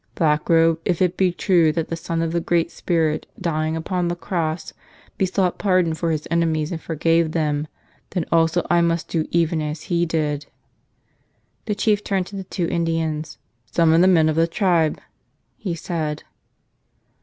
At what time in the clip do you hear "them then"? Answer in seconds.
7.33-8.25